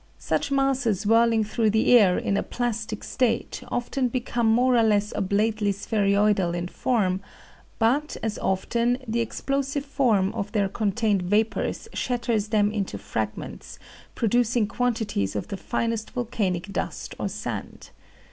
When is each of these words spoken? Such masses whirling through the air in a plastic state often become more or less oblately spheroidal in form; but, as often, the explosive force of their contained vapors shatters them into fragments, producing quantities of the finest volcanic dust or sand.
Such 0.17 0.49
masses 0.49 1.05
whirling 1.05 1.43
through 1.43 1.69
the 1.69 1.95
air 1.95 2.17
in 2.17 2.35
a 2.35 2.41
plastic 2.41 3.03
state 3.03 3.61
often 3.67 4.07
become 4.07 4.47
more 4.47 4.75
or 4.75 4.81
less 4.81 5.13
oblately 5.13 5.71
spheroidal 5.71 6.55
in 6.55 6.69
form; 6.69 7.21
but, 7.77 8.17
as 8.23 8.39
often, 8.39 8.97
the 9.07 9.19
explosive 9.19 9.85
force 9.85 10.31
of 10.33 10.53
their 10.53 10.69
contained 10.69 11.21
vapors 11.21 11.87
shatters 11.93 12.47
them 12.47 12.71
into 12.71 12.97
fragments, 12.97 13.77
producing 14.15 14.65
quantities 14.65 15.35
of 15.35 15.49
the 15.49 15.57
finest 15.57 16.09
volcanic 16.09 16.73
dust 16.73 17.13
or 17.19 17.29
sand. 17.29 17.91